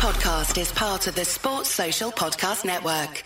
podcast 0.00 0.58
is 0.58 0.72
part 0.72 1.06
of 1.08 1.14
the 1.14 1.26
Sports 1.26 1.68
Social 1.68 2.10
Podcast 2.10 2.64
Network. 2.64 3.22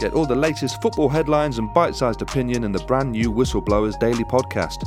Get 0.00 0.14
all 0.14 0.24
the 0.24 0.34
latest 0.34 0.80
football 0.80 1.10
headlines 1.10 1.58
and 1.58 1.72
bite 1.74 1.94
sized 1.94 2.22
opinion 2.22 2.64
in 2.64 2.72
the 2.72 2.78
brand 2.84 3.12
new 3.12 3.30
Whistleblowers 3.30 4.00
Daily 4.00 4.24
podcast. 4.24 4.86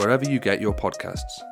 wherever 0.00 0.24
you 0.24 0.38
get 0.38 0.62
your 0.62 0.74
podcasts. 0.74 1.42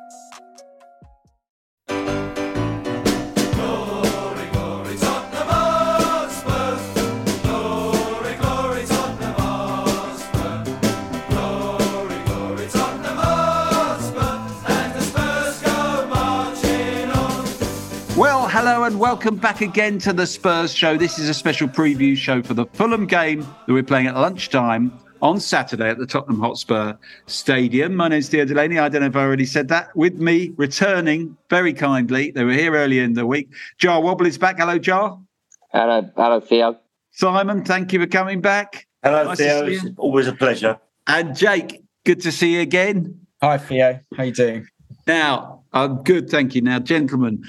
Well, 18.17 18.49
hello 18.49 18.83
and 18.83 18.99
welcome 18.99 19.35
back 19.35 19.61
again 19.61 19.99
to 19.99 20.11
the 20.11 20.25
Spurs 20.25 20.73
show. 20.73 20.97
This 20.97 21.19
is 21.19 21.29
a 21.29 21.33
special 21.33 21.67
preview 21.67 22.17
show 22.17 22.41
for 22.41 22.55
the 22.55 22.65
Fulham 22.73 23.05
game 23.05 23.41
that 23.41 23.73
we're 23.73 23.83
playing 23.83 24.07
at 24.07 24.15
lunchtime 24.15 24.91
on 25.21 25.39
Saturday 25.39 25.89
at 25.89 25.97
the 25.97 26.05
Tottenham 26.05 26.39
Hotspur 26.39 26.93
Stadium. 27.27 27.95
My 27.95 28.07
name's 28.07 28.29
Theo 28.29 28.45
Delaney. 28.45 28.79
I 28.79 28.89
don't 28.89 29.01
know 29.01 29.07
if 29.07 29.15
I 29.15 29.23
already 29.23 29.45
said 29.45 29.67
that. 29.69 29.95
With 29.95 30.15
me, 30.15 30.53
returning 30.57 31.37
very 31.49 31.73
kindly, 31.73 32.31
they 32.31 32.43
were 32.43 32.53
here 32.53 32.73
earlier 32.75 33.03
in 33.03 33.13
the 33.13 33.25
week. 33.25 33.49
Jah 33.77 33.99
Wobble 33.99 34.25
is 34.25 34.37
back. 34.37 34.59
Hello, 34.59 34.77
Jah. 34.77 35.17
Hello, 35.71 36.09
hello, 36.15 36.39
Theo. 36.39 36.77
Simon, 37.11 37.63
thank 37.63 37.93
you 37.93 37.99
for 37.99 38.07
coming 38.07 38.41
back. 38.41 38.87
Hello, 39.03 39.25
Nice 39.25 39.37
Theo. 39.37 39.65
It's 39.65 39.85
always 39.97 40.27
a 40.27 40.33
pleasure. 40.33 40.79
And 41.07 41.35
Jake, 41.35 41.81
good 42.05 42.21
to 42.21 42.31
see 42.31 42.55
you 42.55 42.61
again. 42.61 43.19
Hi 43.41 43.57
Theo, 43.57 43.99
how 44.15 44.23
you 44.23 44.33
doing? 44.33 44.67
Now, 45.07 45.63
I'm 45.73 46.03
good, 46.03 46.29
thank 46.29 46.55
you. 46.55 46.61
Now, 46.61 46.79
gentlemen, 46.79 47.43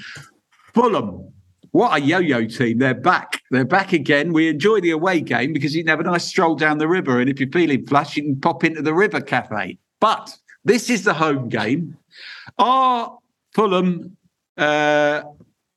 Fulham, 0.73 1.33
what 1.71 1.97
a 1.97 2.01
yo-yo 2.03 2.45
team! 2.47 2.79
They're 2.79 2.93
back. 2.93 3.41
They're 3.49 3.65
back 3.65 3.93
again. 3.93 4.33
We 4.33 4.49
enjoy 4.49 4.81
the 4.81 4.91
away 4.91 5.21
game 5.21 5.53
because 5.53 5.73
you 5.73 5.83
can 5.83 5.89
have 5.89 6.01
a 6.01 6.03
nice 6.03 6.25
stroll 6.25 6.55
down 6.55 6.77
the 6.77 6.87
river, 6.87 7.19
and 7.19 7.29
if 7.29 7.39
you're 7.39 7.49
feeling 7.49 7.85
flush, 7.85 8.17
you 8.17 8.23
can 8.23 8.39
pop 8.39 8.63
into 8.63 8.81
the 8.81 8.93
River 8.93 9.21
Cafe. 9.21 9.77
But 9.99 10.37
this 10.65 10.89
is 10.89 11.03
the 11.03 11.13
home 11.13 11.47
game. 11.47 11.97
Are 12.57 13.17
Fulham 13.53 14.17
uh, 14.57 15.21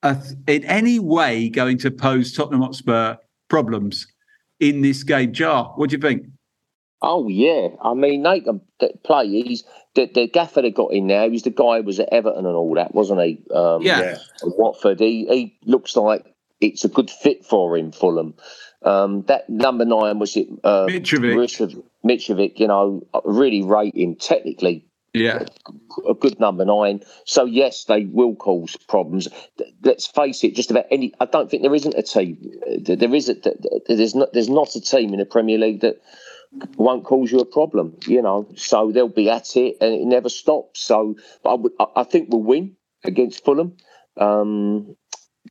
in 0.03 0.65
any 0.65 0.99
way 0.99 1.49
going 1.49 1.79
to 1.79 1.91
pose 1.91 2.33
Tottenham 2.33 2.63
Hotspur 2.63 3.17
problems 3.49 4.07
in 4.59 4.83
this 4.83 5.05
game? 5.05 5.33
Jah, 5.33 5.65
what 5.77 5.91
do 5.91 5.97
you 5.97 6.03
think? 6.03 6.27
Oh 7.03 7.29
yeah, 7.29 7.69
I 7.83 7.95
mean 7.95 8.23
they 8.23 8.41
can 8.41 8.61
th- 8.81 8.93
play. 9.05 9.29
He's 9.29 9.65
the, 9.95 10.07
the 10.13 10.27
gaffer 10.27 10.63
they 10.63 10.71
got 10.71 10.93
in 10.93 11.07
there. 11.07 11.25
He 11.25 11.31
was 11.31 11.43
the 11.43 11.51
guy 11.51 11.79
who 11.79 11.83
was 11.85 12.01
at 12.01 12.09
Everton 12.13 12.47
and 12.47 12.57
all 12.57 12.75
that, 12.75 12.95
wasn't 12.95 13.21
he? 13.23 13.43
Um, 13.55 13.83
Yeah. 13.83 14.19
and 14.43 14.53
Watford. 14.57 15.01
He 15.01 15.27
he 15.27 15.59
looks 15.65 15.97
like 15.97 16.25
it's 16.61 16.85
a 16.85 16.89
good 16.89 17.11
fit 17.11 17.45
for 17.45 17.77
him. 17.77 17.93
Fulham. 17.93 18.35
Um, 18.83 19.23
that 19.29 19.49
number 19.49 19.85
nine 19.85 20.19
was 20.19 20.37
it? 20.37 20.47
Uh, 20.63 20.87
Mitrovic. 20.87 21.35
Mitrovic, 21.35 21.83
Mitrovic. 22.05 22.59
You 22.59 22.69
know, 22.69 23.07
really 23.25 23.63
rate 23.63 23.97
him 23.97 24.15
technically. 24.17 24.87
Yeah, 25.13 25.45
a 26.09 26.15
good 26.15 26.41
number 26.41 26.65
nine. 26.65 27.01
So 27.25 27.45
yes, 27.45 27.85
they 27.85 28.05
will 28.05 28.35
cause 28.35 28.77
problems. 28.89 29.29
Let's 29.83 30.07
face 30.09 30.43
it. 30.43 30.57
Just 30.57 30.71
about 30.73 30.87
any. 30.91 31.13
I 31.21 31.27
don't 31.27 31.49
think 31.51 31.63
there 31.63 31.75
isn't 31.75 31.95
a 31.95 32.03
team. 32.03 32.39
uh, 32.67 32.95
There 32.97 33.15
is 33.15 33.29
a, 33.29 33.35
th- 33.35 33.57
th- 33.63 33.83
There's 33.87 34.15
not. 34.17 34.33
There's 34.33 34.49
not 34.49 34.75
a 34.75 34.81
team 34.81 35.13
in 35.13 35.21
the 35.21 35.25
Premier 35.25 35.57
League 35.59 35.83
that 35.83 36.01
won't 36.77 37.05
cause 37.05 37.31
you 37.33 37.39
a 37.41 37.45
problem. 37.45 37.97
You 38.07 38.23
know. 38.23 38.49
So 38.57 38.93
they'll 38.93 39.09
be 39.09 39.31
at 39.31 39.57
it, 39.57 39.77
and 39.81 39.95
it 39.95 40.05
never 40.05 40.29
stops. 40.29 40.81
So, 40.81 41.17
but 41.43 41.51
I, 41.51 41.55
would, 41.55 41.73
I- 41.97 42.05
think 42.05 42.29
we'll 42.31 42.43
win 42.43 42.77
against 43.05 43.45
Fulham. 43.45 43.77
Um, 44.17 44.97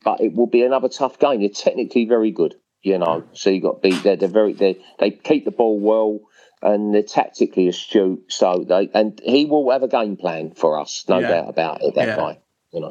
but 0.02 0.20
it 0.20 0.34
will 0.34 0.46
be 0.46 0.62
another 0.62 0.88
tough 0.88 1.18
game. 1.18 1.40
They're 1.40 1.48
technically 1.48 2.04
very 2.06 2.30
good. 2.30 2.54
You 2.82 2.98
know. 2.98 3.24
So 3.32 3.50
you 3.50 3.60
got 3.60 3.82
beat 3.82 4.02
there. 4.02 4.16
They're, 4.16 4.28
very. 4.28 4.52
They 4.52 4.78
they 4.98 5.10
keep 5.10 5.44
the 5.44 5.50
ball 5.50 5.78
well. 5.80 6.20
And 6.62 6.94
they're 6.94 7.02
tactically 7.02 7.68
astute, 7.68 8.32
so 8.32 8.64
they 8.66 8.88
and 8.94 9.20
he 9.22 9.44
will 9.44 9.70
have 9.70 9.82
a 9.82 9.88
game 9.88 10.16
plan 10.16 10.52
for 10.54 10.80
us, 10.80 11.04
no 11.10 11.18
Yeah. 11.18 11.28
doubt 11.28 11.48
about 11.50 11.82
it. 11.82 11.94
That 11.94 12.06
Yeah. 12.08 12.16
guy. 12.16 12.38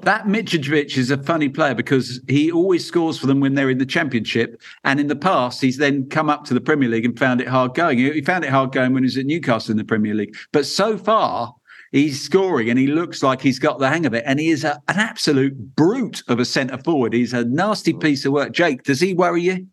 That 0.03 0.25
Mitrovic 0.27 0.97
is 0.97 1.11
a 1.11 1.17
funny 1.17 1.49
player 1.49 1.75
because 1.75 2.21
he 2.27 2.51
always 2.51 2.85
scores 2.85 3.17
for 3.17 3.27
them 3.27 3.39
when 3.39 3.55
they're 3.55 3.69
in 3.69 3.79
the 3.79 3.85
championship. 3.85 4.61
And 4.83 4.99
in 4.99 5.07
the 5.07 5.15
past, 5.15 5.61
he's 5.61 5.77
then 5.77 6.09
come 6.09 6.29
up 6.29 6.45
to 6.45 6.53
the 6.53 6.61
Premier 6.61 6.87
League 6.87 7.05
and 7.05 7.17
found 7.17 7.41
it 7.41 7.47
hard 7.47 7.73
going. 7.73 7.97
He 7.97 8.21
found 8.21 8.45
it 8.45 8.49
hard 8.49 8.71
going 8.71 8.93
when 8.93 9.03
he 9.03 9.07
was 9.07 9.17
at 9.17 9.25
Newcastle 9.25 9.71
in 9.71 9.77
the 9.77 9.83
Premier 9.83 10.13
League. 10.13 10.35
But 10.53 10.65
so 10.65 10.97
far, 10.97 11.53
he's 11.91 12.21
scoring 12.21 12.69
and 12.69 12.79
he 12.79 12.87
looks 12.87 13.21
like 13.21 13.41
he's 13.41 13.59
got 13.59 13.79
the 13.79 13.89
hang 13.89 14.05
of 14.05 14.13
it. 14.13 14.23
And 14.25 14.39
he 14.39 14.49
is 14.49 14.63
a, 14.63 14.81
an 14.87 14.99
absolute 14.99 15.75
brute 15.75 16.23
of 16.29 16.39
a 16.39 16.45
centre 16.45 16.77
forward. 16.77 17.13
He's 17.13 17.33
a 17.33 17.43
nasty 17.43 17.93
piece 17.93 18.25
of 18.25 18.31
work. 18.31 18.53
Jake, 18.53 18.83
does 18.83 19.01
he 19.01 19.13
worry 19.13 19.41
you? 19.41 19.67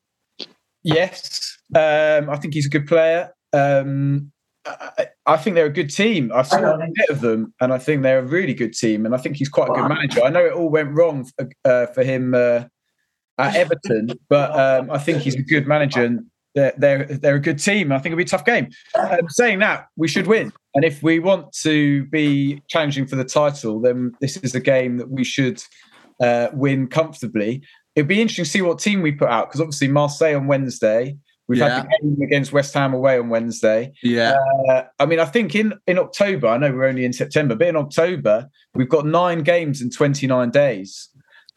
Yes, 0.82 1.58
um, 1.74 2.30
I 2.30 2.36
think 2.40 2.54
he's 2.54 2.66
a 2.66 2.70
good 2.70 2.86
player. 2.86 3.34
Um, 3.52 4.32
I, 4.66 5.06
I 5.26 5.36
think 5.36 5.54
they're 5.54 5.66
a 5.66 5.70
good 5.72 5.90
team. 5.90 6.30
I've 6.34 6.46
seen 6.46 6.64
a 6.64 6.76
bit 6.78 7.08
of 7.08 7.20
them, 7.20 7.54
and 7.60 7.72
I 7.72 7.78
think 7.78 8.02
they're 8.02 8.18
a 8.18 8.26
really 8.26 8.54
good 8.54 8.74
team. 8.74 9.06
And 9.06 9.14
I 9.14 9.18
think 9.18 9.36
he's 9.36 9.48
quite 9.48 9.70
a 9.70 9.72
good 9.72 9.88
manager. 9.88 10.22
I 10.22 10.30
know 10.30 10.44
it 10.44 10.52
all 10.52 10.68
went 10.68 10.92
wrong 10.92 11.24
for, 11.24 11.48
uh, 11.64 11.86
for 11.86 12.04
him 12.04 12.34
uh, 12.34 12.64
at 13.38 13.56
Everton, 13.56 14.10
but 14.28 14.58
um, 14.58 14.90
I 14.90 14.98
think 14.98 15.22
he's 15.22 15.36
a 15.36 15.42
good 15.42 15.66
manager, 15.66 16.04
and 16.04 16.26
they're 16.54 16.74
they're, 16.76 17.04
they're 17.04 17.36
a 17.36 17.40
good 17.40 17.58
team. 17.58 17.92
I 17.92 17.98
think 17.98 18.12
it'll 18.12 18.18
be 18.18 18.24
a 18.24 18.26
tough 18.26 18.44
game. 18.44 18.68
Um, 18.98 19.28
saying 19.28 19.60
that, 19.60 19.86
we 19.96 20.08
should 20.08 20.26
win, 20.26 20.52
and 20.74 20.84
if 20.84 21.02
we 21.02 21.18
want 21.18 21.52
to 21.62 22.04
be 22.06 22.62
challenging 22.68 23.06
for 23.06 23.16
the 23.16 23.24
title, 23.24 23.80
then 23.80 24.12
this 24.20 24.36
is 24.38 24.54
a 24.54 24.60
game 24.60 24.98
that 24.98 25.10
we 25.10 25.24
should 25.24 25.62
uh, 26.20 26.48
win 26.52 26.86
comfortably. 26.86 27.62
It'd 27.96 28.08
be 28.08 28.20
interesting 28.20 28.44
to 28.44 28.50
see 28.50 28.62
what 28.62 28.78
team 28.78 29.02
we 29.02 29.12
put 29.12 29.28
out 29.28 29.48
because 29.48 29.60
obviously 29.60 29.88
Marseille 29.88 30.36
on 30.36 30.46
Wednesday. 30.46 31.16
We've 31.50 31.60
had 31.60 31.84
the 31.84 31.98
game 32.00 32.22
against 32.22 32.52
West 32.52 32.72
Ham 32.74 32.94
away 32.94 33.18
on 33.18 33.28
Wednesday. 33.28 33.92
Yeah. 34.04 34.36
Uh, 34.68 34.84
I 35.00 35.06
mean, 35.06 35.18
I 35.18 35.24
think 35.24 35.56
in, 35.56 35.74
in 35.88 35.98
October, 35.98 36.46
I 36.46 36.58
know 36.58 36.70
we're 36.70 36.84
only 36.84 37.04
in 37.04 37.12
September, 37.12 37.56
but 37.56 37.66
in 37.66 37.74
October, 37.74 38.48
we've 38.74 38.88
got 38.88 39.04
nine 39.04 39.42
games 39.42 39.82
in 39.82 39.90
29 39.90 40.50
days. 40.50 41.08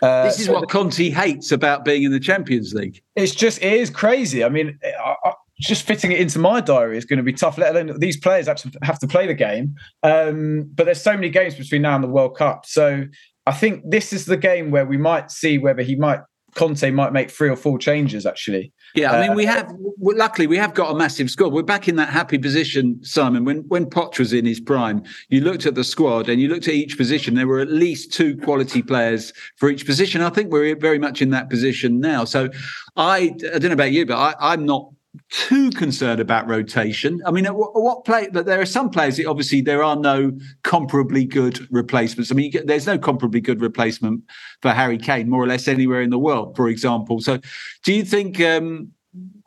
Uh, 0.01 0.23
this 0.23 0.39
is 0.39 0.47
so 0.47 0.53
what 0.53 0.67
Conte 0.67 1.11
hates 1.11 1.51
about 1.51 1.85
being 1.85 2.01
in 2.01 2.11
the 2.11 2.19
Champions 2.19 2.73
League. 2.73 3.03
it's 3.15 3.35
just, 3.35 3.61
it 3.61 3.73
is 3.73 3.91
crazy. 3.91 4.43
I 4.43 4.49
mean, 4.49 4.79
I, 4.83 5.15
I, 5.23 5.33
just 5.59 5.85
fitting 5.85 6.11
it 6.11 6.19
into 6.19 6.39
my 6.39 6.59
diary 6.59 6.97
is 6.97 7.05
going 7.05 7.17
to 7.17 7.23
be 7.23 7.33
tough, 7.33 7.59
let 7.59 7.75
alone 7.75 7.99
these 7.99 8.17
players 8.17 8.47
have 8.47 8.57
to, 8.57 8.71
have 8.81 8.97
to 8.97 9.07
play 9.07 9.27
the 9.27 9.35
game. 9.35 9.75
Um, 10.01 10.71
but 10.73 10.85
there's 10.85 11.01
so 11.01 11.13
many 11.13 11.29
games 11.29 11.53
between 11.53 11.83
now 11.83 11.93
and 11.93 12.03
the 12.03 12.07
World 12.07 12.35
Cup. 12.35 12.65
So 12.65 13.05
I 13.45 13.51
think 13.51 13.83
this 13.85 14.11
is 14.11 14.25
the 14.25 14.37
game 14.37 14.71
where 14.71 14.87
we 14.87 14.97
might 14.97 15.29
see 15.29 15.59
whether 15.59 15.83
he 15.83 15.95
might, 15.95 16.21
Conte 16.55 16.89
might 16.91 17.13
make 17.13 17.29
three 17.31 17.49
or 17.49 17.55
four 17.55 17.77
changes 17.77 18.25
actually. 18.25 18.71
Yeah, 18.95 19.11
I 19.11 19.21
mean, 19.21 19.31
Uh, 19.31 19.35
we 19.35 19.45
have. 19.45 19.73
Luckily, 19.99 20.45
we 20.47 20.57
have 20.57 20.73
got 20.73 20.91
a 20.91 20.95
massive 20.95 21.29
squad. 21.31 21.51
We're 21.51 21.63
back 21.63 21.87
in 21.87 21.95
that 21.95 22.09
happy 22.09 22.37
position, 22.37 22.99
Simon. 23.03 23.43
When 23.43 23.59
when 23.67 23.85
Poch 23.87 24.19
was 24.19 24.33
in 24.33 24.45
his 24.45 24.59
prime, 24.59 25.01
you 25.29 25.41
looked 25.41 25.65
at 25.65 25.75
the 25.75 25.83
squad 25.83 26.29
and 26.29 26.39
you 26.39 26.47
looked 26.47 26.67
at 26.67 26.75
each 26.75 26.97
position. 26.97 27.33
There 27.33 27.47
were 27.47 27.59
at 27.59 27.71
least 27.71 28.13
two 28.13 28.37
quality 28.37 28.81
players 28.81 29.33
for 29.57 29.69
each 29.69 29.85
position. 29.85 30.21
I 30.21 30.29
think 30.29 30.51
we're 30.51 30.75
very 30.75 30.99
much 30.99 31.21
in 31.21 31.31
that 31.31 31.49
position 31.49 31.99
now. 31.99 32.25
So, 32.25 32.49
I 32.95 33.33
I 33.53 33.57
don't 33.59 33.63
know 33.63 33.71
about 33.73 33.91
you, 33.91 34.05
but 34.05 34.17
I, 34.17 34.53
I'm 34.53 34.65
not 34.65 34.91
too 35.29 35.69
concerned 35.71 36.19
about 36.19 36.47
rotation. 36.47 37.21
I 37.25 37.31
mean, 37.31 37.45
at 37.45 37.55
what, 37.55 37.71
what 37.75 38.05
play? 38.05 38.29
But 38.31 38.45
there 38.45 38.59
are 38.59 38.65
some 38.65 38.89
players. 38.89 39.17
that 39.17 39.25
Obviously, 39.25 39.61
there 39.61 39.83
are 39.83 39.95
no 39.95 40.31
comparably 40.63 41.27
good 41.27 41.67
replacements. 41.71 42.31
I 42.31 42.35
mean, 42.35 42.51
get, 42.51 42.67
there's 42.67 42.87
no 42.87 42.97
comparably 42.97 43.41
good 43.41 43.61
replacement 43.61 44.23
for 44.61 44.71
Harry 44.71 44.97
Kane, 44.97 45.29
more 45.29 45.43
or 45.43 45.47
less 45.47 45.67
anywhere 45.67 46.01
in 46.01 46.09
the 46.09 46.19
world, 46.19 46.55
for 46.55 46.67
example. 46.67 47.19
So, 47.19 47.39
do 47.83 47.93
you 47.93 48.03
think? 48.03 48.41
Um, 48.41 48.91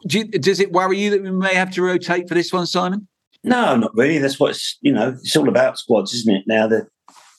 do 0.06 0.18
you, 0.18 0.24
does 0.26 0.60
it 0.60 0.70
worry 0.72 0.98
you 0.98 1.10
that 1.10 1.22
we 1.22 1.30
may 1.32 1.54
have 1.54 1.72
to 1.72 1.82
rotate 1.82 2.28
for 2.28 2.34
this 2.34 2.52
one, 2.52 2.66
Simon? 2.66 3.08
No, 3.42 3.76
not 3.76 3.92
really. 3.94 4.18
That's 4.18 4.38
what's 4.38 4.78
you 4.80 4.92
know. 4.92 5.10
It's 5.10 5.36
all 5.36 5.48
about 5.48 5.78
squads, 5.78 6.14
isn't 6.14 6.34
it? 6.34 6.44
Now 6.46 6.66
the 6.66 6.86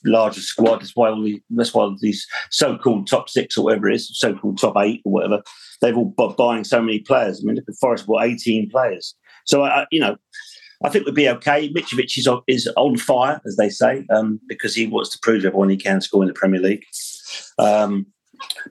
larger 0.08 0.42
squad. 0.42 0.78
That's 0.78 0.96
why 0.96 1.10
all 1.10 1.22
the, 1.22 1.42
that's 1.52 1.74
why 1.74 1.94
these 2.02 2.26
so-called 2.50 3.08
top 3.08 3.30
six 3.30 3.58
or 3.58 3.66
whatever 3.66 3.90
it 3.90 3.96
is, 3.96 4.18
so-called 4.18 4.58
top 4.58 4.76
eight 4.78 5.02
or 5.06 5.12
whatever, 5.12 5.44
they've 5.82 5.98
all 5.98 6.14
bu- 6.18 6.36
buying 6.36 6.64
so 6.64 6.82
many 6.82 7.00
players. 7.00 7.40
I 7.40 7.46
mean, 7.46 7.56
look 7.56 7.66
at 7.68 7.76
Forest 7.76 8.08
bought 8.08 8.24
eighteen 8.24 8.70
players. 8.70 9.16
So 9.46 9.64
I, 9.64 9.86
you 9.92 10.00
know, 10.00 10.18
I 10.84 10.90
think 10.90 11.06
we'll 11.06 11.14
be 11.14 11.30
okay. 11.30 11.70
Mitrovic 11.70 12.18
is 12.18 12.28
on, 12.28 12.42
is 12.48 12.68
on 12.76 12.98
fire, 12.98 13.42
as 13.46 13.56
they 13.56 13.70
say, 13.70 14.06
um, 14.10 14.40
because 14.48 14.76
he 14.76 14.88
wants 14.88 15.10
to 15.12 15.20
prove 15.22 15.46
everyone 15.46 15.70
he 15.70 15.78
can 15.78 16.02
score 16.02 16.24
in 16.24 16.28
the 16.28 16.34
Premier 16.34 16.62
League. 16.62 16.86
Um, 17.58 18.08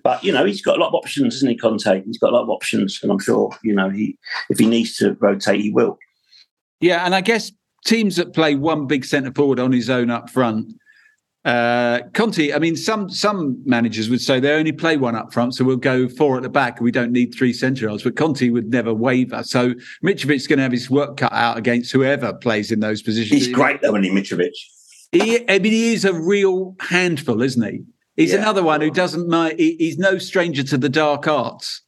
But 0.04 0.22
you 0.22 0.32
know, 0.32 0.44
he's 0.44 0.62
got 0.62 0.76
a 0.76 0.80
lot 0.80 0.88
of 0.88 0.94
options, 0.94 1.34
isn't 1.36 1.50
he, 1.50 1.56
Conte? 1.56 2.04
He's 2.04 2.18
got 2.18 2.30
a 2.30 2.36
lot 2.36 2.44
of 2.44 2.50
options, 2.50 3.00
and 3.02 3.10
I'm 3.10 3.18
sure 3.18 3.50
you 3.64 3.74
know 3.74 3.90
he 3.90 4.16
if 4.48 4.58
he 4.58 4.66
needs 4.66 4.96
to 4.98 5.16
rotate, 5.20 5.60
he 5.60 5.72
will. 5.72 5.98
Yeah, 6.80 7.04
and 7.04 7.14
I 7.14 7.20
guess 7.20 7.50
teams 7.84 8.14
that 8.16 8.32
play 8.32 8.54
one 8.54 8.86
big 8.86 9.04
centre 9.04 9.32
forward 9.34 9.58
on 9.58 9.72
his 9.72 9.90
own 9.90 10.10
up 10.10 10.30
front. 10.30 10.72
Uh, 11.46 12.00
Conte, 12.12 12.52
I 12.52 12.58
mean, 12.58 12.74
some 12.74 13.08
some 13.08 13.62
managers 13.64 14.10
would 14.10 14.20
say 14.20 14.40
they 14.40 14.52
only 14.52 14.72
play 14.72 14.96
one 14.96 15.14
up 15.14 15.32
front, 15.32 15.54
so 15.54 15.64
we'll 15.64 15.76
go 15.76 16.08
four 16.08 16.36
at 16.36 16.42
the 16.42 16.48
back. 16.48 16.80
We 16.80 16.90
don't 16.90 17.12
need 17.12 17.32
three 17.36 17.52
centre 17.52 17.88
halves. 17.88 18.02
But 18.02 18.16
Conte 18.16 18.48
would 18.50 18.68
never 18.70 18.92
waver. 18.92 19.44
So 19.44 19.74
Mitrovic's 20.04 20.48
going 20.48 20.56
to 20.58 20.64
have 20.64 20.72
his 20.72 20.90
work 20.90 21.16
cut 21.16 21.32
out 21.32 21.56
against 21.56 21.92
whoever 21.92 22.32
plays 22.34 22.72
in 22.72 22.80
those 22.80 23.00
positions. 23.00 23.44
He's 23.44 23.54
great 23.54 23.80
though, 23.80 23.94
isn't 23.94 24.02
he, 24.02 24.10
Mitrovic? 24.10 24.50
He, 25.12 25.48
I 25.48 25.60
mean, 25.60 25.70
he 25.72 25.92
is 25.94 26.04
a 26.04 26.12
real 26.12 26.74
handful, 26.80 27.40
isn't 27.40 27.62
he? 27.62 27.84
He's 28.16 28.32
Yeah. 28.32 28.40
another 28.40 28.64
one 28.64 28.80
who 28.80 28.90
doesn't 28.90 29.28
mind. 29.28 29.60
He, 29.60 29.76
he's 29.78 29.98
no 29.98 30.18
stranger 30.18 30.64
to 30.64 30.76
the 30.76 30.88
dark 30.88 31.28
arts. 31.28 31.82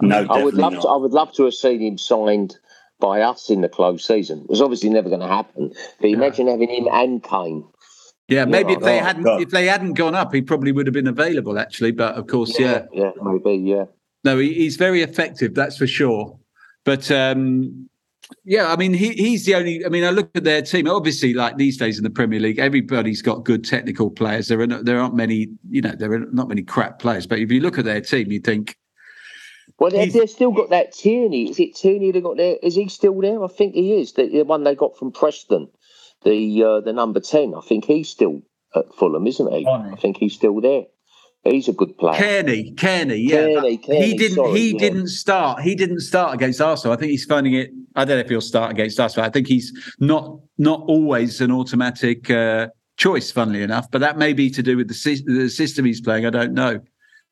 No, 0.00 0.26
I 0.30 0.42
would 0.42 0.54
love 0.54 0.72
not. 0.72 0.82
to. 0.82 0.88
I 0.88 0.96
would 0.96 1.12
love 1.12 1.30
to 1.34 1.44
have 1.44 1.54
seen 1.54 1.82
him 1.82 1.98
signed 1.98 2.56
by 3.00 3.20
us 3.20 3.50
in 3.50 3.60
the 3.60 3.68
closed 3.68 4.06
season. 4.06 4.38
It 4.44 4.48
was 4.48 4.62
obviously 4.62 4.88
never 4.88 5.10
going 5.10 5.20
to 5.20 5.26
happen. 5.28 5.72
But 6.00 6.08
imagine 6.08 6.46
having 6.46 6.70
him 6.70 6.88
and 6.90 7.22
Kane. 7.22 7.64
Yeah, 8.28 8.46
maybe 8.46 8.72
if 8.72 8.80
they 8.80 8.98
hadn't 8.98 9.24
God. 9.24 9.42
if 9.42 9.50
they 9.50 9.66
hadn't 9.66 9.94
gone 9.94 10.14
up, 10.14 10.32
he 10.32 10.40
probably 10.40 10.72
would 10.72 10.86
have 10.86 10.94
been 10.94 11.06
available 11.06 11.58
actually. 11.58 11.92
But 11.92 12.14
of 12.14 12.26
course, 12.26 12.58
yeah, 12.58 12.86
yeah, 12.92 13.10
maybe, 13.22 13.56
yeah. 13.56 13.84
no, 14.24 14.38
he, 14.38 14.54
he's 14.54 14.76
very 14.76 15.02
effective, 15.02 15.54
that's 15.54 15.76
for 15.76 15.86
sure. 15.86 16.38
But 16.84 17.10
um, 17.10 17.88
yeah, 18.44 18.72
I 18.72 18.76
mean, 18.76 18.94
he, 18.94 19.10
he's 19.10 19.44
the 19.44 19.54
only. 19.54 19.84
I 19.84 19.90
mean, 19.90 20.04
I 20.04 20.10
look 20.10 20.30
at 20.34 20.44
their 20.44 20.62
team. 20.62 20.88
Obviously, 20.88 21.34
like 21.34 21.58
these 21.58 21.76
days 21.76 21.98
in 21.98 22.04
the 22.04 22.10
Premier 22.10 22.40
League, 22.40 22.58
everybody's 22.58 23.20
got 23.20 23.44
good 23.44 23.64
technical 23.64 24.10
players. 24.10 24.48
There 24.48 24.60
are 24.60 24.66
no, 24.66 24.82
there 24.82 24.98
aren't 24.98 25.14
many, 25.14 25.48
you 25.68 25.82
know, 25.82 25.92
there 25.92 26.12
are 26.12 26.26
not 26.32 26.48
many 26.48 26.62
crap 26.62 26.98
players. 26.98 27.26
But 27.26 27.40
if 27.40 27.52
you 27.52 27.60
look 27.60 27.78
at 27.78 27.84
their 27.84 28.00
team, 28.00 28.32
you 28.32 28.40
think, 28.40 28.78
Well, 29.78 29.90
they, 29.90 30.04
He's- 30.04 30.14
they've 30.14 30.30
still 30.30 30.52
got 30.52 30.70
that 30.70 30.92
Tierney. 30.94 31.50
Is 31.50 31.58
it 31.60 31.76
Tierney 31.76 32.10
they 32.10 32.22
got 32.22 32.38
there? 32.38 32.56
Is 32.62 32.74
he 32.74 32.88
still 32.88 33.20
there? 33.20 33.42
I 33.44 33.48
think 33.48 33.74
he 33.74 34.00
is. 34.00 34.12
The, 34.12 34.28
the 34.28 34.44
one 34.44 34.64
they 34.64 34.74
got 34.74 34.96
from 34.96 35.12
Preston, 35.12 35.68
the 36.24 36.64
uh, 36.64 36.80
the 36.80 36.92
number 36.92 37.20
ten. 37.20 37.54
I 37.54 37.60
think 37.60 37.84
he's 37.84 38.08
still 38.08 38.42
at 38.74 38.84
Fulham, 38.98 39.26
isn't 39.26 39.52
he? 39.52 39.66
I 39.66 39.94
think 39.96 40.16
he's 40.16 40.34
still 40.34 40.60
there. 40.60 40.84
He's 41.44 41.68
a 41.68 41.72
good 41.74 41.98
player. 41.98 42.18
Cairney, 42.18 42.74
Cairney, 42.74 43.28
yeah, 43.28 43.40
Cairney, 43.40 43.84
Cairney, 43.84 44.02
he 44.02 44.16
didn't. 44.16 44.34
sorry, 44.36 44.58
he 44.58 44.72
yeah. 44.72 44.78
didn't 44.78 45.08
start. 45.08 45.60
He 45.60 45.74
didn't 45.74 46.00
start 46.00 46.34
against 46.34 46.58
Arsenal. 46.60 46.94
I 46.94 46.96
think 46.96 47.10
he's 47.10 47.26
finding 47.26 47.52
it. 47.52 47.70
I 47.94 48.06
don't 48.06 48.16
know 48.16 48.20
if 48.22 48.30
he'll 48.30 48.40
start 48.40 48.70
against 48.70 48.98
us, 48.98 49.14
but 49.14 49.24
I 49.24 49.28
think 49.28 49.46
he's 49.46 49.70
not 50.00 50.40
not 50.56 50.80
always 50.88 51.42
an 51.42 51.52
automatic 51.52 52.30
uh, 52.30 52.68
choice. 52.96 53.30
Funnily 53.30 53.62
enough, 53.62 53.90
but 53.90 53.98
that 53.98 54.16
may 54.16 54.32
be 54.32 54.48
to 54.50 54.62
do 54.62 54.78
with 54.78 54.88
the, 54.88 54.94
sy- 54.94 55.22
the 55.26 55.50
system 55.50 55.84
he's 55.84 56.00
playing. 56.00 56.24
I 56.24 56.30
don't 56.30 56.54
know. 56.54 56.80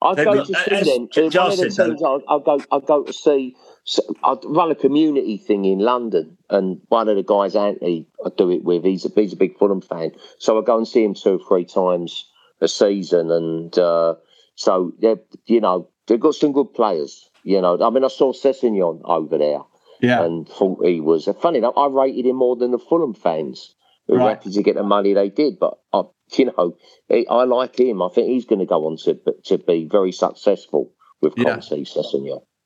I'd 0.02 0.16
They've 0.16 0.24
go 0.26 0.44
to 0.44 0.54
see 0.54 0.98
them. 0.98 1.08
J- 1.10 1.28
One 1.38 1.52
of 1.52 1.56
the 1.56 1.70
teams 1.70 2.02
I'll, 2.02 2.22
I'll 2.28 2.40
go. 2.40 2.60
I'll 2.70 2.80
go 2.80 3.04
to 3.04 3.12
see. 3.14 3.56
So 3.84 4.02
I'd 4.22 4.44
run 4.44 4.70
a 4.70 4.76
community 4.76 5.36
thing 5.36 5.64
in 5.64 5.80
London, 5.80 6.38
and 6.48 6.80
one 6.88 7.08
of 7.08 7.16
the 7.16 7.24
guys, 7.24 7.56
Anthony, 7.56 8.06
I 8.24 8.30
do 8.36 8.50
it 8.50 8.62
with. 8.62 8.84
He's 8.84 9.04
a 9.04 9.10
he's 9.14 9.32
a 9.32 9.36
big 9.36 9.58
Fulham 9.58 9.80
fan, 9.80 10.12
so 10.38 10.60
I 10.60 10.64
go 10.64 10.76
and 10.76 10.86
see 10.86 11.04
him 11.04 11.14
two 11.14 11.34
or 11.34 11.38
three 11.46 11.64
times 11.64 12.30
a 12.60 12.68
season, 12.68 13.30
and 13.30 13.76
uh, 13.76 14.14
so 14.54 14.92
they, 15.00 15.16
you 15.46 15.60
know, 15.60 15.88
they've 16.06 16.20
got 16.20 16.36
some 16.36 16.52
good 16.52 16.72
players. 16.74 17.28
You 17.42 17.60
know, 17.60 17.76
I 17.82 17.90
mean, 17.90 18.04
I 18.04 18.08
saw 18.08 18.32
Sessegnon 18.32 19.00
over 19.04 19.36
there 19.36 19.62
Yeah, 20.00 20.22
and 20.22 20.48
thought 20.48 20.86
he 20.86 21.00
was. 21.00 21.26
A 21.26 21.34
funny 21.34 21.58
enough, 21.58 21.76
I 21.76 21.86
rated 21.86 22.26
him 22.26 22.36
more 22.36 22.54
than 22.54 22.70
the 22.70 22.78
Fulham 22.78 23.14
fans 23.14 23.74
who 24.06 24.16
Right. 24.16 24.36
happy 24.36 24.50
to 24.50 24.62
get 24.62 24.76
the 24.76 24.84
money 24.84 25.12
they 25.12 25.28
did. 25.28 25.58
But 25.58 25.78
I, 25.92 26.02
you 26.36 26.46
know, 26.46 26.76
I 27.10 27.24
I 27.28 27.44
like 27.44 27.80
him. 27.80 28.00
I 28.00 28.08
think 28.10 28.28
he's 28.28 28.44
going 28.44 28.60
to 28.60 28.66
go 28.66 28.86
on 28.86 28.96
to 28.98 29.18
to 29.46 29.58
be 29.58 29.88
very 29.90 30.12
successful 30.12 30.92
with 31.20 31.34
Yeah. 31.36 31.54
Conte 31.54 31.84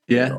yeah, 0.09 0.37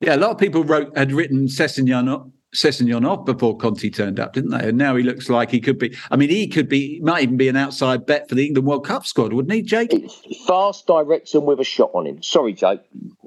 yeah. 0.00 0.14
A 0.14 0.18
lot 0.18 0.30
of 0.30 0.38
people 0.38 0.64
wrote 0.64 0.96
had 0.96 1.12
written 1.12 1.46
Sessegnon 1.46 2.10
up. 2.12 2.28
Sessegnon 2.54 3.06
off 3.06 3.26
before 3.26 3.58
Conte 3.58 3.90
turned 3.90 4.18
up, 4.18 4.32
didn't 4.32 4.50
they? 4.50 4.70
And 4.70 4.78
now 4.78 4.96
he 4.96 5.02
looks 5.02 5.28
like 5.28 5.50
he 5.50 5.60
could 5.60 5.78
be. 5.78 5.94
I 6.10 6.16
mean, 6.16 6.30
he 6.30 6.48
could 6.48 6.66
be. 6.66 6.98
Might 7.02 7.22
even 7.24 7.36
be 7.36 7.48
an 7.48 7.56
outside 7.56 8.06
bet 8.06 8.26
for 8.26 8.34
the 8.34 8.46
England 8.46 8.66
World 8.66 8.86
Cup 8.86 9.04
squad, 9.04 9.34
wouldn't 9.34 9.52
he, 9.52 9.60
Jake? 9.60 9.92
It's 9.92 10.46
fast, 10.46 10.86
direct, 10.86 11.34
and 11.34 11.44
with 11.44 11.60
a 11.60 11.64
shot 11.64 11.90
on 11.92 12.06
him. 12.06 12.22
Sorry, 12.22 12.54
Jake, 12.54 12.80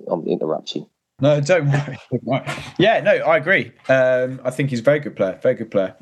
I'm 0.09 0.25
interrupting. 0.25 0.87
No, 1.19 1.39
don't 1.39 1.67
worry. 1.69 1.99
Don't 2.11 2.23
worry. 2.23 2.43
Yeah, 2.79 2.99
no, 3.01 3.11
I 3.11 3.37
agree. 3.37 3.71
Um, 3.87 4.41
I 4.43 4.49
think 4.49 4.71
he's 4.71 4.79
a 4.79 4.83
very 4.83 4.99
good 4.99 5.15
player. 5.15 5.39
Very 5.43 5.53
good 5.53 5.69
player. 5.69 5.95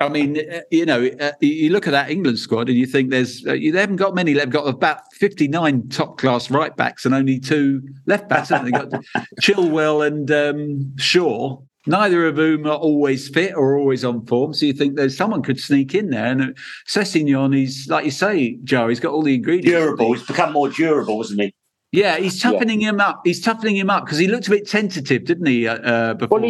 I 0.00 0.08
mean, 0.08 0.38
uh, 0.38 0.60
you 0.70 0.86
know, 0.86 1.06
uh, 1.20 1.32
you 1.40 1.70
look 1.70 1.86
at 1.88 1.90
that 1.90 2.10
England 2.10 2.38
squad 2.38 2.68
and 2.68 2.78
you 2.78 2.86
think 2.86 3.10
there's, 3.10 3.44
uh, 3.46 3.52
you- 3.54 3.72
they 3.72 3.80
haven't 3.80 3.96
got 3.96 4.14
many. 4.14 4.32
They've 4.32 4.48
got 4.48 4.68
about 4.68 5.00
59 5.14 5.88
top 5.88 6.18
class 6.18 6.50
right 6.50 6.76
backs 6.76 7.04
and 7.04 7.14
only 7.14 7.40
two 7.40 7.82
left 8.06 8.28
backs, 8.28 8.50
haven't 8.50 8.66
they? 8.66 8.78
Got 8.78 8.90
Chilwell 9.42 10.06
and 10.06 10.30
um, 10.30 10.96
Shaw, 10.98 11.58
neither 11.86 12.26
of 12.28 12.36
whom 12.36 12.66
are 12.66 12.76
always 12.76 13.28
fit 13.28 13.54
or 13.56 13.76
always 13.76 14.04
on 14.04 14.24
form. 14.26 14.54
So 14.54 14.66
you 14.66 14.72
think 14.72 14.94
there's 14.96 15.16
someone 15.16 15.42
could 15.42 15.58
sneak 15.58 15.94
in 15.96 16.10
there. 16.10 16.26
And 16.26 16.56
Sessegnon, 16.86 17.56
he's, 17.56 17.88
like 17.88 18.04
you 18.04 18.12
say, 18.12 18.58
Joe, 18.62 18.88
he's 18.88 19.00
got 19.00 19.12
all 19.12 19.22
the 19.22 19.34
ingredients. 19.34 19.70
Durable. 19.70 20.12
He's 20.12 20.22
become 20.26 20.52
more 20.52 20.68
durable, 20.68 21.20
hasn't 21.20 21.40
he? 21.40 21.52
Yeah, 21.90 22.18
he's 22.18 22.40
toughening 22.40 22.82
him 22.82 23.00
up. 23.00 23.22
He's 23.24 23.40
toughening 23.40 23.74
him 23.76 23.88
up 23.90 24.04
because 24.04 24.18
he 24.18 24.28
looked 24.28 24.46
a 24.46 24.50
bit 24.50 24.68
tentative, 24.68 25.24
didn't 25.24 25.46
he, 25.46 25.66
uh, 25.66 25.74
uh, 25.78 26.14
before 26.14 26.38
Well, 26.38 26.48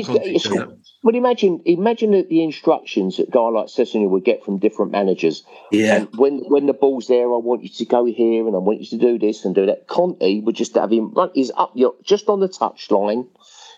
he's, 1.03 1.15
Conte 1.15 1.15
he's, 1.15 1.15
turned 1.15 1.15
up? 1.15 1.15
well, 1.15 1.15
imagine 1.15 1.63
imagine 1.65 2.11
that 2.13 2.29
the 2.29 2.43
instructions 2.43 3.19
that 3.19 3.29
a 3.29 3.31
guy 3.31 3.49
like 3.49 3.67
Sessegnon 3.67 4.11
would 4.11 4.25
get 4.25 4.45
from 4.45 4.59
different 4.59 4.91
managers. 4.91 5.45
Yeah. 5.71 5.97
And 5.97 6.09
when 6.17 6.39
when 6.49 6.67
the 6.67 6.73
ball's 6.73 7.07
there, 7.07 7.33
I 7.33 7.37
want 7.37 7.63
you 7.63 7.69
to 7.69 7.85
go 7.85 8.05
here 8.05 8.47
and 8.47 8.57
I 8.57 8.59
want 8.59 8.81
you 8.81 8.87
to 8.87 8.99
do 8.99 9.19
this 9.19 9.45
and 9.45 9.55
do 9.55 9.67
that. 9.67 9.87
Conte 9.87 10.41
would 10.41 10.57
just 10.57 10.75
have 10.75 10.91
him 10.91 11.13
run. 11.15 11.31
He's 11.35 11.53
up. 11.57 11.73
You're 11.75 11.95
just 12.03 12.29
on 12.29 12.41
the 12.41 12.49
touchline. 12.49 13.29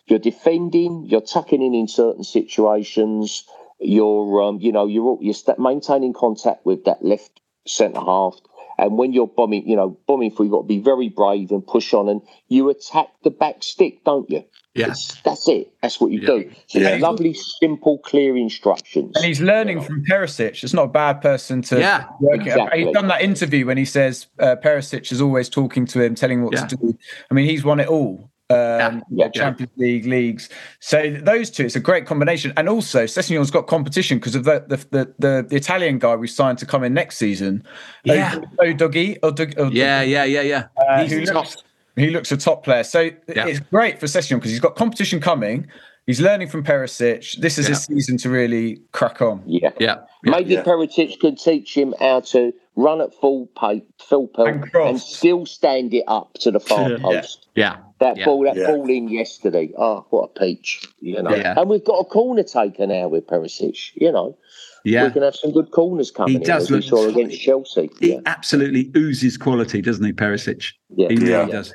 You're 0.07 0.19
defending. 0.19 1.07
You're 1.07 1.21
tucking 1.21 1.63
in 1.63 1.75
in 1.75 1.89
certain 1.89 2.25
situations. 2.25 3.45
You're 3.79 4.43
um, 4.43 4.59
you 4.61 4.73
know 4.73 4.87
you're 4.87 5.19
you're 5.21 5.35
maintaining 5.59 6.15
contact 6.15 6.65
with 6.65 6.85
that 6.85 7.05
left 7.05 7.41
centre 7.67 8.01
half. 8.01 8.37
And 8.81 8.97
when 8.97 9.13
you're 9.13 9.27
bombing, 9.27 9.69
you 9.69 9.77
know, 9.77 9.99
bombing 10.07 10.31
for, 10.31 10.43
you've 10.43 10.53
got 10.53 10.63
to 10.63 10.67
be 10.67 10.79
very 10.79 11.11
brave 11.11 11.51
and 11.51 11.65
push 11.65 11.93
on, 11.93 12.09
and 12.09 12.23
you 12.49 12.71
attack 12.71 13.09
the 13.23 13.31
back 13.31 13.63
stick, 13.63 14.03
don't 14.05 14.29
you? 14.31 14.43
Yes. 14.75 15.09
That's, 15.09 15.23
that's 15.23 15.49
it. 15.49 15.73
That's 15.83 16.01
what 16.01 16.13
you 16.13 16.21
Yeah. 16.21 16.27
do. 16.27 16.51
So 16.69 16.79
Yeah. 16.79 16.97
lovely, 16.99 17.35
simple, 17.35 17.99
clear 17.99 18.37
instructions. 18.37 19.17
And 19.17 19.27
he's 19.27 19.41
learning 19.41 19.83
from 19.83 20.03
Perisic. 20.09 20.65
It's 20.65 20.73
not 20.73 20.85
a 20.85 20.89
bad 20.89 21.21
person 21.21 21.61
to 21.63 21.81
Yeah, 21.81 22.05
work 22.21 22.37
it. 22.37 22.47
exactly. 22.47 22.85
He's 22.85 22.95
done 22.95 23.09
that 23.09 23.21
interview 23.21 23.67
when 23.67 23.77
he 23.77 23.85
says 23.85 24.29
uh, 24.39 24.57
Perisic 24.63 25.13
is 25.13 25.21
always 25.21 25.49
talking 25.51 25.85
to 25.87 26.01
him, 26.01 26.15
telling 26.15 26.39
him 26.39 26.45
what 26.45 26.55
Yeah. 26.55 26.67
to 26.67 26.77
do. 26.77 26.95
I 27.31 27.35
mean, 27.35 27.47
he's 27.47 27.65
won 27.65 27.81
it 27.81 27.89
all. 27.89 28.30
Um, 28.51 29.03
Yeah. 29.11 29.29
Champions 29.31 29.73
League 29.77 30.07
leagues. 30.07 30.49
So 30.81 31.11
those 31.23 31.51
two, 31.51 31.65
it's 31.65 31.77
a 31.77 31.81
great 31.81 32.07
combination. 32.07 32.53
And 32.57 32.69
also, 32.69 33.05
Sessegnon's 33.05 33.51
got 33.51 33.67
competition 33.67 34.19
because 34.19 34.35
of 34.35 34.45
the 34.45 34.65
the, 34.69 34.77
the 34.77 35.15
the 35.19 35.47
the 35.49 35.57
Italian 35.57 35.99
guy 35.99 36.17
we 36.17 36.27
signed 36.27 36.59
to 36.59 36.67
come 36.67 36.83
in 36.85 36.93
next 36.95 37.17
season. 37.17 37.63
Yeah. 38.05 38.39
Oh, 38.61 38.73
Doggy. 38.73 39.19
Oh, 39.23 39.31
Dog- 39.31 39.55
oh, 39.57 39.71
Yeah, 39.71 40.03
yeah, 40.03 40.25
yeah, 40.25 40.43
yeah. 40.43 40.65
uh, 40.77 41.05
he's 41.07 41.29
top. 41.29 41.35
looks, 41.45 41.57
he 41.97 42.11
looks 42.11 42.33
a 42.33 42.37
top 42.37 42.65
player. 42.65 42.83
So 42.85 43.01
Yeah. 43.29 43.47
it's 43.47 43.61
great 43.61 44.01
for 44.01 44.07
Session 44.07 44.39
because 44.39 44.51
he's 44.51 44.61
got 44.61 44.75
competition 44.77 45.21
coming. 45.21 45.67
He's 46.07 46.21
learning 46.21 46.49
from 46.49 46.65
Perisic. 46.65 47.37
This 47.41 47.57
is 47.59 47.69
his 47.69 47.85
season 47.85 48.17
to 48.19 48.31
really 48.31 48.81
crack 48.93 49.23
on. 49.23 49.43
yeah. 49.47 49.71
Yeah. 49.79 49.97
yeah. 50.25 50.31
Maybe 50.33 50.55
Yeah. 50.55 50.65
Perisic 50.65 51.21
could 51.21 51.39
teach 51.39 51.77
him 51.77 51.95
how 52.01 52.21
to 52.33 52.53
run 52.75 53.01
at 53.01 53.15
full 53.21 53.47
pace, 53.59 53.83
full 53.99 54.27
pelt, 54.29 54.49
And 54.49 54.65
and, 54.75 55.01
still 55.01 55.47
stand 55.47 55.93
it 55.95 56.05
up 56.09 56.33
to 56.41 56.51
the 56.51 56.59
far 56.59 56.91
Yeah. 56.91 56.97
post. 56.99 57.47
Yeah. 57.55 57.77
That 58.01 58.17
Yeah. 58.17 58.25
ball, 58.25 58.43
that 58.45 58.57
Yeah. 58.57 58.67
ball 58.69 58.89
in 58.89 59.09
yesterday. 59.09 59.73
Oh, 59.77 60.07
what 60.11 60.31
a 60.35 60.41
peach! 60.41 60.81
You 61.01 61.23
know, 61.23 61.35
Yeah. 61.35 61.55
and 61.59 61.69
we've 61.69 61.85
got 61.85 61.99
a 61.99 62.05
corner 62.05 62.43
taker 62.43 62.87
now 62.87 63.09
with 63.09 63.27
Perisic. 63.27 63.91
You 63.95 64.11
know, 64.11 64.39
yeah, 64.85 65.03
we 65.03 65.07
Yeah. 65.09 65.11
can 65.11 65.23
have 65.23 65.37
some 65.37 65.53
good 65.53 65.71
corners 65.71 66.11
coming. 66.11 66.37
in, 66.37 66.43
does 66.43 66.65
as 66.65 66.71
we 66.71 66.77
look- 66.77 66.85
saw 66.87 67.09
against 67.09 67.39
Chelsea. 67.41 67.91
He 68.01 68.13
Yeah, 68.13 68.21
absolutely 68.25 68.91
oozes 68.97 69.37
quality, 69.37 69.83
doesn't 69.83 70.05
he, 70.05 70.13
Perisic? 70.15 70.73
yeah, 70.97 71.09
He 71.11 71.17
really 71.17 71.31
Yeah. 71.31 71.47
does. 71.47 71.75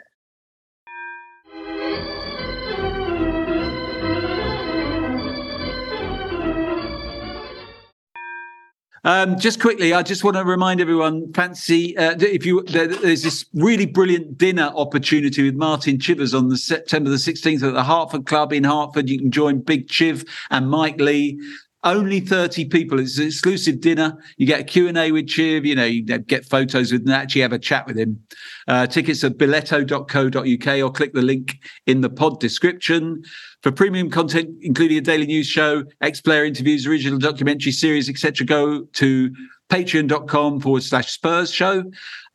Um, 9.05 9.37
just 9.37 9.59
quickly, 9.59 9.93
I 9.93 10.01
just 10.01 10.23
want 10.23 10.35
to 10.35 10.43
remind 10.43 10.81
everyone: 10.81 11.31
fancy 11.31 11.95
uh, 11.95 12.15
if 12.19 12.43
you 12.43 12.63
there, 12.63 12.87
there's 12.87 13.21
this 13.21 13.45
really 13.53 13.85
brilliant 13.85 14.35
dinner 14.35 14.71
opportunity 14.75 15.43
with 15.43 15.53
Martin 15.53 15.99
Chivers 15.99 16.33
on 16.33 16.49
the 16.49 16.57
September 16.57 17.11
the 17.11 17.17
16th 17.17 17.61
at 17.61 17.75
the 17.75 17.83
Hertford 17.83 18.25
Club 18.25 18.51
in 18.51 18.63
Hertford. 18.63 19.07
You 19.07 19.19
can 19.19 19.29
join 19.29 19.61
Big 19.61 19.91
Chiv 19.91 20.25
and 20.49 20.71
Mike 20.71 20.99
Leigh. 20.99 21.37
Only 21.85 22.19
30 22.19 22.65
people. 22.65 22.99
It's 22.99 23.19
an 23.19 23.27
exclusive 23.27 23.79
dinner. 23.79 24.17
You 24.37 24.47
get 24.47 24.59
a 24.59 24.63
Q&A 24.63 25.11
with 25.11 25.29
Chiv. 25.29 25.67
You 25.67 25.75
know, 25.75 25.85
you 25.85 26.03
get 26.03 26.43
photos 26.43 26.91
with 26.91 27.01
and 27.01 27.13
actually 27.13 27.41
have 27.41 27.53
a 27.53 27.59
chat 27.59 27.85
with 27.85 27.95
him. 27.95 28.19
Uh, 28.67 28.87
tickets 28.87 29.23
at 29.23 29.37
billetto.co.uk 29.37 30.83
or 30.83 30.91
click 30.91 31.13
the 31.13 31.21
link 31.21 31.59
in 31.85 32.01
the 32.01 32.09
pod 32.09 32.39
description. 32.39 33.21
For 33.61 33.71
premium 33.71 34.09
content, 34.09 34.49
including 34.61 34.97
a 34.97 35.01
daily 35.01 35.27
news 35.27 35.45
show, 35.45 35.83
ex-player 36.01 36.43
interviews, 36.43 36.87
original 36.87 37.19
documentary 37.19 37.71
series, 37.71 38.09
etc., 38.09 38.47
go 38.47 38.85
to 38.93 39.31
patreon.com 39.69 40.59
forward 40.59 40.83
slash 40.83 41.11
Spurs 41.11 41.51
show. 41.51 41.83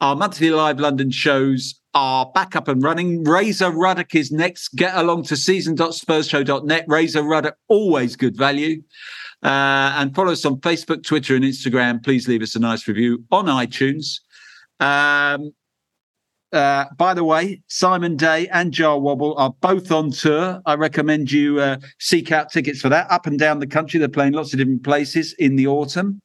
Our 0.00 0.16
monthly 0.16 0.50
live 0.50 0.80
London 0.80 1.10
shows 1.10 1.80
are 1.94 2.30
back 2.32 2.56
up 2.56 2.68
and 2.68 2.82
running. 2.82 3.24
Razor 3.24 3.70
Ruddock 3.70 4.14
is 4.14 4.30
next. 4.30 4.74
Get 4.76 4.94
along 4.94 5.24
to 5.24 5.36
season.spursshow.net. 5.36 6.84
Razor 6.88 7.22
Ruddock, 7.22 7.54
always 7.68 8.16
good 8.16 8.36
value. 8.36 8.82
Uh, 9.42 9.94
and 9.96 10.14
follow 10.14 10.32
us 10.32 10.44
on 10.44 10.56
Facebook, 10.56 11.02
Twitter, 11.04 11.34
and 11.34 11.44
Instagram. 11.44 12.02
Please 12.02 12.28
leave 12.28 12.42
us 12.42 12.54
a 12.54 12.58
nice 12.58 12.86
review 12.86 13.24
on 13.30 13.46
iTunes. 13.46 14.20
Um, 14.78 15.52
uh, 16.52 16.86
by 16.96 17.14
the 17.14 17.24
way, 17.24 17.62
Simon 17.68 18.16
Day 18.16 18.48
and 18.48 18.72
Jah 18.72 18.96
Wobble 18.96 19.34
are 19.36 19.54
both 19.60 19.92
on 19.92 20.10
tour. 20.10 20.60
I 20.66 20.74
recommend 20.74 21.30
you 21.30 21.60
uh, 21.60 21.78
seek 21.98 22.32
out 22.32 22.50
tickets 22.50 22.80
for 22.80 22.88
that 22.88 23.10
up 23.10 23.26
and 23.26 23.38
down 23.38 23.60
the 23.60 23.66
country. 23.66 23.98
They're 23.98 24.08
playing 24.08 24.32
lots 24.32 24.52
of 24.52 24.58
different 24.58 24.82
places 24.82 25.34
in 25.38 25.56
the 25.56 25.66
autumn. 25.66 26.20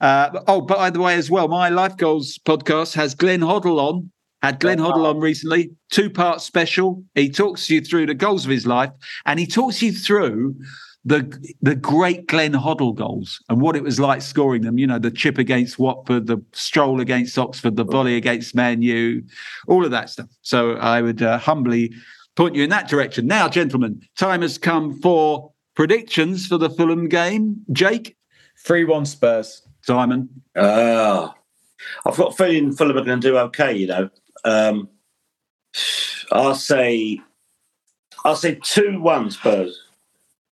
Uh, 0.00 0.40
oh, 0.48 0.60
by 0.60 0.90
the 0.90 1.00
way, 1.00 1.14
as 1.14 1.30
well, 1.30 1.48
my 1.48 1.68
Life 1.68 1.96
Goals 1.96 2.38
podcast 2.44 2.94
has 2.94 3.14
Glenn 3.14 3.40
Hoddle 3.40 3.78
on. 3.78 4.10
Had 4.42 4.58
Glenn 4.58 4.78
Hoddle 4.78 5.08
on 5.08 5.20
recently, 5.20 5.70
two 5.92 6.10
part 6.10 6.40
special. 6.40 7.04
He 7.14 7.30
talks 7.30 7.70
you 7.70 7.80
through 7.80 8.06
the 8.06 8.14
goals 8.14 8.44
of 8.44 8.50
his 8.50 8.66
life 8.66 8.90
and 9.24 9.38
he 9.38 9.46
talks 9.46 9.80
you 9.80 9.92
through 9.92 10.56
the 11.04 11.54
the 11.60 11.74
great 11.74 12.28
Glenn 12.28 12.52
Hoddle 12.52 12.94
goals 12.94 13.42
and 13.48 13.60
what 13.60 13.76
it 13.76 13.82
was 13.82 13.98
like 13.98 14.22
scoring 14.22 14.62
them. 14.62 14.78
You 14.78 14.86
know, 14.86 14.98
the 14.98 15.10
chip 15.10 15.38
against 15.38 15.78
Watford, 15.78 16.26
the 16.26 16.42
stroll 16.52 17.00
against 17.00 17.38
Oxford, 17.38 17.76
the 17.76 17.84
volley 17.84 18.16
against 18.16 18.54
Man 18.54 18.82
U, 18.82 19.22
all 19.66 19.84
of 19.84 19.90
that 19.90 20.10
stuff. 20.10 20.28
So 20.42 20.74
I 20.74 21.02
would 21.02 21.22
uh, 21.22 21.38
humbly 21.38 21.92
point 22.36 22.54
you 22.54 22.62
in 22.62 22.70
that 22.70 22.88
direction. 22.88 23.26
Now, 23.26 23.48
gentlemen, 23.48 24.00
time 24.16 24.42
has 24.42 24.58
come 24.58 25.00
for 25.00 25.52
predictions 25.74 26.46
for 26.46 26.58
the 26.58 26.70
Fulham 26.70 27.08
game. 27.08 27.64
Jake, 27.72 28.16
three 28.64 28.84
one 28.84 29.04
Spurs. 29.04 29.62
Simon, 29.84 30.28
uh, 30.54 31.28
I've 32.06 32.16
got 32.16 32.32
a 32.32 32.36
feeling 32.36 32.72
Fulham 32.72 32.96
are 32.96 33.04
going 33.04 33.20
to 33.20 33.28
do 33.28 33.36
okay. 33.38 33.76
You 33.76 33.86
know, 33.88 34.10
um, 34.44 34.88
I'll 36.30 36.54
say, 36.54 37.20
I'll 38.24 38.36
say 38.36 38.60
two 38.62 39.00
one 39.00 39.32
Spurs. 39.32 39.80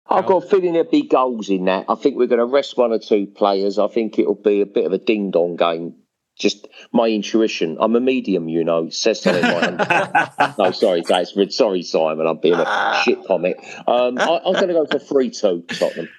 I've 0.09 0.27
got 0.27 0.45
a 0.45 0.47
feeling 0.47 0.75
there'll 0.75 0.91
be 0.91 1.03
goals 1.03 1.49
in 1.49 1.65
that. 1.65 1.87
I 1.89 1.95
think 1.97 2.17
we're 2.17 2.27
going 2.27 2.39
to 2.39 2.47
rest 2.47 2.77
one 2.77 2.93
or 2.93 2.99
two 2.99 3.27
players. 3.27 3.79
I 3.79 3.89
think 3.89 4.19
it'll 4.19 4.35
be 4.35 4.61
a 4.61 4.67
bit 4.67 4.87
of 4.87 4.93
a 4.93 4.99
ding 4.99 5.31
dong 5.31 5.57
game. 5.57 5.95
Just 6.39 6.69
my 6.93 7.09
intuition. 7.09 7.79
I'm 7.81 7.97
a 7.97 8.01
medium, 8.01 8.49
you 8.49 8.63
know. 8.63 8.91
Says 8.91 9.23
something. 9.23 9.43
no, 10.59 10.71
sorry, 10.71 11.01
guys. 11.01 11.35
Sorry, 11.51 11.83
Simon. 11.83 12.27
I'm 12.27 12.39
being 12.39 12.55
a 12.55 13.01
shit 13.03 13.25
comic. 13.27 13.59
Um, 13.87 14.19
I, 14.19 14.41
am 14.45 14.53
going 14.53 14.69
to 14.69 14.75
go 14.75 14.87
for 14.87 14.99
three 14.99 15.31
two 15.31 15.65
Tottenham. 15.69 16.11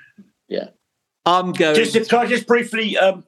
Yeah. 0.47 0.69
I'm 1.25 1.51
going. 1.51 1.75
Just 1.75 2.09
can 2.09 2.19
I 2.19 2.25
just 2.25 2.47
briefly 2.47 2.97
um, 2.97 3.25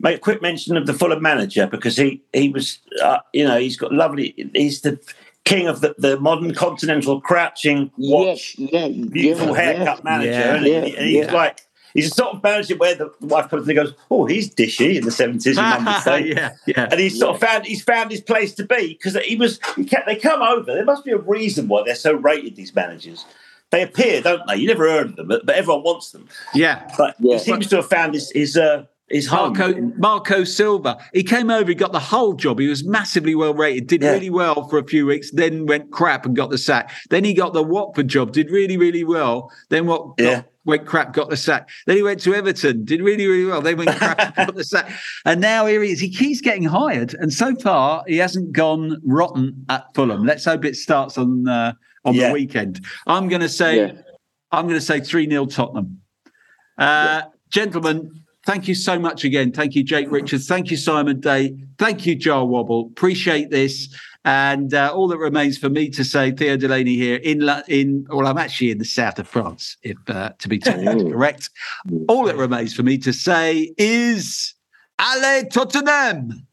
make 0.00 0.16
a 0.16 0.20
quick 0.20 0.42
mention 0.42 0.76
of 0.76 0.86
the 0.86 0.94
Fulham 0.94 1.22
manager 1.22 1.66
because 1.66 1.96
he 1.96 2.24
he 2.32 2.48
was 2.48 2.80
uh, 3.02 3.18
you 3.32 3.44
know 3.44 3.58
he's 3.58 3.76
got 3.76 3.92
lovely. 3.92 4.50
He's 4.54 4.80
the 4.80 4.98
king 5.46 5.66
of 5.68 5.80
the, 5.80 5.94
the 5.96 6.20
modern 6.20 6.52
continental 6.54 7.20
crouching 7.20 7.90
watch, 7.96 8.56
yes, 8.58 8.72
yeah, 8.72 8.88
beautiful 8.88 9.48
yeah, 9.48 9.62
haircut 9.62 9.98
yeah. 9.98 10.04
manager, 10.04 10.30
yeah, 10.30 10.54
and, 10.54 10.66
he, 10.66 10.96
and 10.96 11.06
he's 11.06 11.30
like. 11.30 11.60
He's 11.94 12.08
a 12.08 12.14
sort 12.14 12.34
of 12.34 12.42
manager 12.42 12.76
where 12.76 12.94
the 12.94 13.10
wife 13.22 13.48
comes 13.48 13.66
and 13.66 13.74
goes, 13.74 13.94
"Oh, 14.10 14.26
he's 14.26 14.54
dishy" 14.54 14.96
in 14.98 15.04
the 15.06 15.10
seventies. 15.10 15.56
yeah, 15.56 16.52
yeah. 16.66 16.88
And 16.90 17.00
he's 17.00 17.18
sort 17.18 17.36
of 17.36 17.40
found 17.40 17.64
he's 17.64 17.82
found 17.82 18.10
his 18.10 18.20
place 18.20 18.52
to 18.56 18.66
be 18.66 18.88
because 18.88 19.16
he 19.24 19.34
was. 19.34 19.58
He 19.76 19.86
kept, 19.86 20.06
they 20.06 20.16
come 20.16 20.42
over. 20.42 20.74
There 20.74 20.84
must 20.84 21.06
be 21.06 21.12
a 21.12 21.16
reason 21.16 21.68
why 21.68 21.84
they're 21.86 21.94
so 21.94 22.12
rated. 22.12 22.54
These 22.54 22.74
managers, 22.74 23.24
they 23.70 23.82
appear, 23.82 24.20
don't 24.20 24.46
they? 24.46 24.56
You 24.56 24.66
never 24.66 24.86
heard 24.86 25.06
of 25.06 25.16
them, 25.16 25.28
but, 25.28 25.46
but 25.46 25.54
everyone 25.54 25.84
wants 25.84 26.10
them. 26.10 26.28
Yeah, 26.52 26.86
but 26.98 27.16
he 27.18 27.38
seems 27.38 27.66
to 27.68 27.76
have 27.76 27.88
found 27.88 28.12
his 28.12 28.30
his 28.30 28.58
uh, 28.58 28.84
his 29.08 29.30
Marco 29.30 29.72
Marco 29.96 30.44
Silva. 30.44 30.98
He 31.12 31.22
came 31.22 31.50
over, 31.50 31.68
he 31.68 31.74
got 31.74 31.92
the 31.92 32.00
whole 32.00 32.32
job. 32.34 32.58
He 32.58 32.66
was 32.66 32.84
massively 32.84 33.34
well 33.34 33.54
rated, 33.54 33.86
did 33.86 34.02
yeah. 34.02 34.10
really 34.10 34.30
well 34.30 34.68
for 34.68 34.78
a 34.78 34.84
few 34.84 35.06
weeks, 35.06 35.30
then 35.30 35.66
went 35.66 35.92
crap 35.92 36.26
and 36.26 36.34
got 36.34 36.50
the 36.50 36.58
sack. 36.58 36.92
Then 37.10 37.24
he 37.24 37.32
got 37.32 37.52
the 37.52 37.62
Watford 37.62 38.08
job, 38.08 38.32
did 38.32 38.50
really, 38.50 38.76
really 38.76 39.04
well. 39.04 39.52
Then 39.68 39.86
what 39.86 40.14
yeah. 40.18 40.34
got, 40.36 40.46
went 40.64 40.86
crap, 40.86 41.12
got 41.12 41.30
the 41.30 41.36
sack. 41.36 41.68
Then 41.86 41.96
he 41.96 42.02
went 42.02 42.20
to 42.22 42.34
Everton, 42.34 42.84
did 42.84 43.00
really, 43.00 43.26
really 43.26 43.44
well. 43.44 43.62
Then 43.62 43.76
went 43.76 43.96
crap, 43.96 44.34
got 44.34 44.54
the 44.54 44.64
sack. 44.64 44.90
And 45.24 45.40
now 45.40 45.66
here 45.66 45.82
he 45.82 45.92
is. 45.92 46.00
He 46.00 46.10
keeps 46.10 46.40
getting 46.40 46.64
hired. 46.64 47.14
And 47.14 47.32
so 47.32 47.54
far 47.56 48.02
he 48.08 48.16
hasn't 48.16 48.52
gone 48.52 49.00
rotten 49.04 49.64
at 49.68 49.86
Fulham. 49.94 50.24
Let's 50.24 50.44
hope 50.44 50.64
it 50.64 50.76
starts 50.76 51.16
on 51.16 51.46
uh, 51.48 51.74
on 52.04 52.14
yeah. 52.14 52.28
the 52.28 52.32
weekend. 52.32 52.84
I'm 53.06 53.28
gonna 53.28 53.48
say 53.48 53.96
I'm 54.50 54.66
gonna 54.66 54.80
say 54.80 55.00
3-0 55.00 55.54
Tottenham. 55.54 56.00
Uh, 56.78 57.22
gentlemen, 57.50 58.25
Thank 58.46 58.68
you 58.68 58.76
so 58.76 58.98
much 58.98 59.24
again. 59.24 59.50
Thank 59.50 59.74
you, 59.74 59.82
Jake 59.82 60.10
Richards. 60.10 60.46
Thank 60.46 60.70
you, 60.70 60.76
Simon 60.76 61.18
Day. 61.18 61.56
Thank 61.78 62.06
you, 62.06 62.14
Jah 62.14 62.44
Wobble. 62.44 62.88
Appreciate 62.92 63.50
this. 63.50 63.92
And 64.24 64.72
uh, 64.72 64.92
all 64.94 65.08
that 65.08 65.18
remains 65.18 65.58
for 65.58 65.68
me 65.68 65.90
to 65.90 66.04
say, 66.04 66.30
Theo 66.30 66.56
Delaney 66.56 66.94
here 66.94 67.16
in 67.16 67.42
in 67.68 68.06
well, 68.08 68.28
I'm 68.28 68.38
actually 68.38 68.70
in 68.70 68.78
the 68.78 68.84
south 68.84 69.18
of 69.18 69.26
France, 69.26 69.76
if 69.82 69.96
uh, 70.08 70.30
to 70.38 70.48
be 70.48 70.60
totally 70.60 71.10
correct. 71.10 71.50
All 72.08 72.24
that 72.26 72.36
remains 72.36 72.72
for 72.72 72.84
me 72.84 72.98
to 72.98 73.12
say 73.12 73.74
is, 73.76 74.54
Allez 74.98 75.46
Tottenham! 75.52 76.46